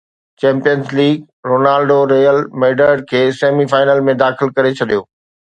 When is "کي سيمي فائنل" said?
3.13-4.03